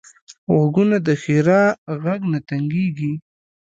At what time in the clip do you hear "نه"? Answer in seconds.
2.31-2.39